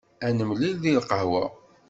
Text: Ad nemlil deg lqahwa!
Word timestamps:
Ad 0.25 0.33
nemlil 0.37 0.75
deg 0.83 0.95
lqahwa! 1.03 1.43